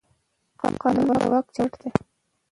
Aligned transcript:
قانون 0.81 1.07
د 1.21 1.23
واک 1.31 1.45
چوکاټ 1.55 1.71
دی 1.81 1.89